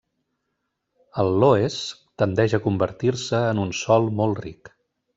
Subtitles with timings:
[1.25, 1.77] El loess
[2.23, 4.79] tendeix a convertir-se en un sòl molt ric.